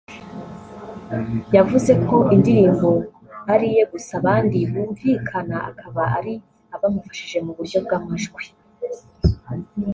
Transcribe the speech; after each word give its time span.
yavuze 1.55 1.91
ko 2.07 2.17
indirimbo 2.35 2.89
ariye 3.53 3.83
gusa 3.91 4.11
abandi 4.21 4.57
bumvikana 4.71 5.57
akaba 5.69 6.03
ari 6.17 6.33
abamufashije 6.75 7.37
mu 7.45 7.51
buryo 7.57 7.77
bw'amajwi 7.85 8.43